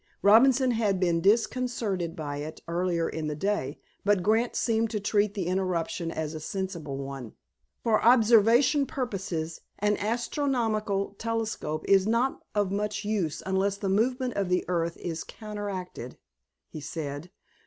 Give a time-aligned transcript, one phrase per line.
[0.23, 5.35] Robinson had been disconcerted by it earlier in the day, but Grant seemed to treat
[5.35, 7.33] the interruption as a sensible one.
[7.83, 14.49] "For observation purposes an astronomical telescope is not of much use unless the movement of
[14.49, 16.17] the earth is counteracted,"
[16.67, 17.29] he said.